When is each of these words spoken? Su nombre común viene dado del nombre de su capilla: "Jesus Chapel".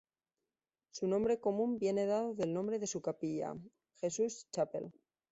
Su 0.89 1.05
nombre 1.07 1.39
común 1.39 1.77
viene 1.77 2.07
dado 2.07 2.33
del 2.33 2.53
nombre 2.55 2.79
de 2.79 2.87
su 2.87 3.03
capilla: 3.03 3.53
"Jesus 3.99 4.47
Chapel". 4.51 4.91